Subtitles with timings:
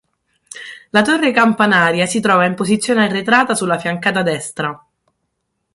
[0.89, 4.83] La Torre campanaria si trova in posizione arretrata sulla fiancata destra.